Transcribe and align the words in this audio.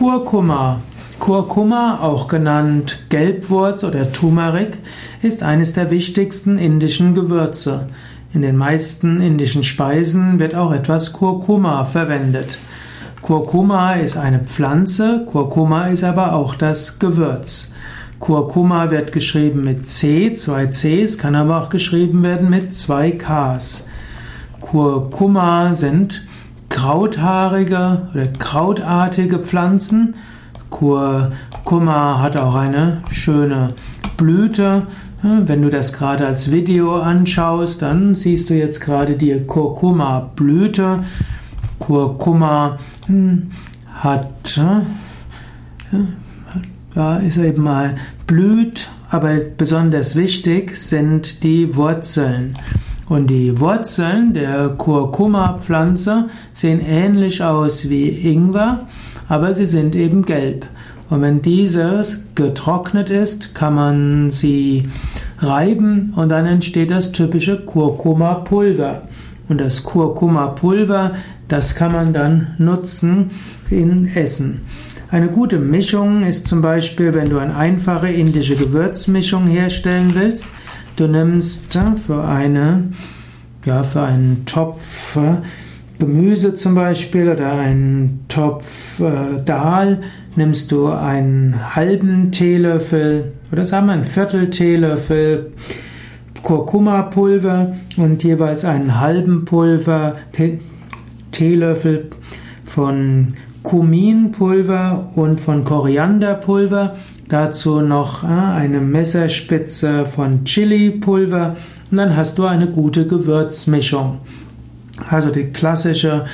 Kurkuma. 0.00 0.80
Kurkuma, 1.18 1.98
auch 2.00 2.26
genannt 2.26 3.04
Gelbwurz 3.10 3.84
oder 3.84 4.10
Turmeric, 4.10 4.78
ist 5.20 5.42
eines 5.42 5.74
der 5.74 5.90
wichtigsten 5.90 6.56
indischen 6.56 7.14
Gewürze. 7.14 7.86
In 8.32 8.40
den 8.40 8.56
meisten 8.56 9.20
indischen 9.20 9.62
Speisen 9.62 10.38
wird 10.38 10.54
auch 10.54 10.72
etwas 10.72 11.12
Kurkuma 11.12 11.84
verwendet. 11.84 12.56
Kurkuma 13.20 13.92
ist 13.96 14.16
eine 14.16 14.38
Pflanze, 14.38 15.26
Kurkuma 15.26 15.88
ist 15.88 16.02
aber 16.02 16.34
auch 16.34 16.54
das 16.54 16.98
Gewürz. 16.98 17.70
Kurkuma 18.20 18.90
wird 18.90 19.12
geschrieben 19.12 19.64
mit 19.64 19.86
C, 19.86 20.32
zwei 20.32 20.68
Cs, 20.68 21.18
kann 21.18 21.34
aber 21.34 21.60
auch 21.60 21.68
geschrieben 21.68 22.22
werden 22.22 22.48
mit 22.48 22.74
zwei 22.74 23.10
Ks. 23.10 23.86
Kurkuma 24.62 25.74
sind 25.74 26.26
krauthaarige 26.70 28.08
oder 28.12 28.26
krautartige 28.38 29.40
Pflanzen. 29.40 30.14
Kurkuma 30.70 32.20
hat 32.20 32.38
auch 32.38 32.54
eine 32.54 33.02
schöne 33.10 33.68
Blüte. 34.16 34.86
Wenn 35.22 35.60
du 35.60 35.68
das 35.68 35.92
gerade 35.92 36.26
als 36.26 36.50
Video 36.50 36.98
anschaust, 36.98 37.82
dann 37.82 38.14
siehst 38.14 38.48
du 38.48 38.54
jetzt 38.54 38.80
gerade 38.80 39.16
die 39.16 39.38
Kurkuma-Blüte. 39.46 41.00
Kurkuma 41.78 42.78
hm, 43.06 43.50
hat, 43.92 44.58
ja, 46.94 47.16
ist 47.16 47.36
eben 47.36 47.62
mal 47.62 47.96
blüht, 48.26 48.88
aber 49.10 49.34
besonders 49.34 50.16
wichtig 50.16 50.76
sind 50.76 51.42
die 51.42 51.76
Wurzeln. 51.76 52.54
Und 53.10 53.26
die 53.28 53.58
Wurzeln 53.58 54.34
der 54.34 54.68
Kurkuma-Pflanze 54.68 56.28
sehen 56.52 56.78
ähnlich 56.78 57.42
aus 57.42 57.90
wie 57.90 58.08
Ingwer, 58.08 58.86
aber 59.28 59.52
sie 59.52 59.66
sind 59.66 59.96
eben 59.96 60.24
gelb. 60.24 60.64
Und 61.08 61.20
wenn 61.20 61.42
dieses 61.42 62.22
getrocknet 62.36 63.10
ist, 63.10 63.52
kann 63.52 63.74
man 63.74 64.30
sie 64.30 64.88
reiben 65.40 66.12
und 66.14 66.28
dann 66.28 66.46
entsteht 66.46 66.92
das 66.92 67.10
typische 67.10 67.56
Kurkuma-Pulver. 67.56 69.02
Und 69.48 69.60
das 69.60 69.82
Kurkuma-Pulver, 69.82 71.16
das 71.48 71.74
kann 71.74 71.90
man 71.90 72.12
dann 72.12 72.54
nutzen 72.58 73.32
in 73.70 74.06
Essen. 74.14 74.60
Eine 75.10 75.30
gute 75.30 75.58
Mischung 75.58 76.22
ist 76.22 76.46
zum 76.46 76.62
Beispiel, 76.62 77.12
wenn 77.12 77.28
du 77.28 77.38
eine 77.38 77.56
einfache 77.56 78.06
indische 78.06 78.54
Gewürzmischung 78.54 79.48
herstellen 79.48 80.12
willst, 80.14 80.46
Du 81.00 81.06
nimmst 81.06 81.78
für 82.04 82.24
eine, 82.24 82.90
ja, 83.64 83.84
für 83.84 84.02
einen 84.02 84.44
Topf 84.44 85.16
Gemüse 85.98 86.54
zum 86.56 86.74
Beispiel 86.74 87.30
oder 87.30 87.52
einen 87.52 88.26
Topf 88.28 89.00
äh, 89.00 89.42
Dahl, 89.42 90.02
nimmst 90.36 90.70
du 90.70 90.88
einen 90.88 91.74
halben 91.74 92.32
Teelöffel 92.32 93.32
oder 93.50 93.64
sagen 93.64 93.86
wir 93.86 93.94
einen 93.94 94.04
Viertel 94.04 94.50
Teelöffel 94.50 95.52
Kurkuma-Pulver 96.42 97.72
und 97.96 98.22
jeweils 98.22 98.66
einen 98.66 99.00
halben 99.00 99.46
Pulver 99.46 100.16
Teelöffel 101.32 102.10
von 102.66 103.28
Kuminpulver 103.62 105.10
und 105.14 105.40
von 105.40 105.64
Korianderpulver 105.64 106.94
Dazu 107.30 107.80
noch 107.80 108.24
äh, 108.24 108.26
eine 108.26 108.80
Messerspitze 108.80 110.04
von 110.04 110.44
Chili-Pulver 110.44 111.54
und 111.88 111.96
dann 111.96 112.16
hast 112.16 112.38
du 112.38 112.44
eine 112.44 112.66
gute 112.66 113.06
Gewürzmischung. 113.06 114.18
Also 115.08 115.30
die 115.30 115.44
klassische 115.44 116.24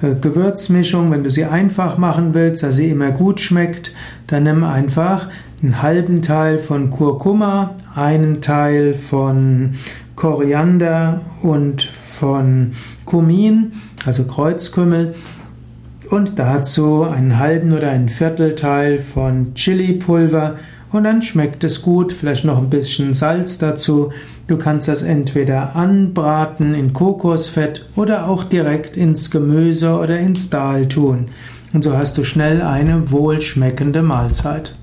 äh, 0.00 0.14
Gewürzmischung, 0.14 1.10
wenn 1.10 1.22
du 1.22 1.28
sie 1.28 1.44
einfach 1.44 1.98
machen 1.98 2.32
willst, 2.32 2.62
dass 2.62 2.76
sie 2.76 2.88
immer 2.88 3.10
gut 3.10 3.40
schmeckt, 3.40 3.92
dann 4.26 4.44
nimm 4.44 4.64
einfach 4.64 5.28
einen 5.62 5.82
halben 5.82 6.22
Teil 6.22 6.60
von 6.60 6.88
Kurkuma, 6.88 7.74
einen 7.94 8.40
Teil 8.40 8.94
von 8.94 9.74
Koriander 10.14 11.20
und 11.42 11.82
von 11.82 12.72
Kumin, 13.04 13.72
also 14.06 14.24
Kreuzkümmel 14.24 15.14
und 16.10 16.38
dazu 16.38 17.02
einen 17.02 17.38
halben 17.38 17.72
oder 17.72 17.90
einen 17.90 18.08
Viertelteil 18.08 18.98
von 18.98 19.54
Chili-Pulver 19.54 20.56
und 20.92 21.04
dann 21.04 21.20
schmeckt 21.20 21.64
es 21.64 21.82
gut, 21.82 22.12
vielleicht 22.12 22.44
noch 22.44 22.58
ein 22.58 22.70
bisschen 22.70 23.12
Salz 23.12 23.58
dazu. 23.58 24.12
Du 24.46 24.56
kannst 24.56 24.88
das 24.88 25.02
entweder 25.02 25.74
anbraten 25.74 26.74
in 26.74 26.92
Kokosfett 26.92 27.88
oder 27.96 28.28
auch 28.28 28.44
direkt 28.44 28.96
ins 28.96 29.30
Gemüse 29.30 29.98
oder 29.98 30.18
ins 30.18 30.48
Dahl 30.48 30.88
tun. 30.88 31.28
Und 31.72 31.82
so 31.82 31.96
hast 31.96 32.16
du 32.16 32.24
schnell 32.24 32.62
eine 32.62 33.10
wohlschmeckende 33.10 34.02
Mahlzeit. 34.02 34.76